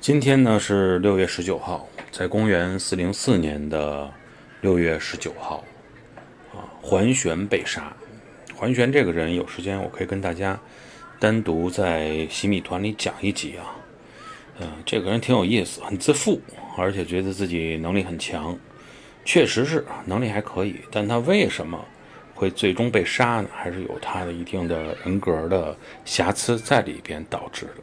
[0.00, 4.08] 今天呢是六月十九号在公元四零四年的
[4.60, 5.64] 六月十九号
[6.52, 7.92] 啊桓玄被杀。
[8.54, 10.58] 桓玄这个人有时间我可以跟大家
[11.18, 13.74] 单独在洗米团里讲一集啊
[14.60, 16.40] 嗯这个人挺有意思很自负
[16.76, 18.56] 而且觉得自己能力很强。
[19.24, 21.84] 确实是能力还可以但他为什么
[22.34, 23.48] 会最终被杀呢？
[23.52, 27.82] 还是有他的一定的人格的瑕疵在里边导致的。